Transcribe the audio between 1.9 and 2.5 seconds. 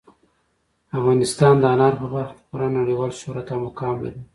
په برخه کې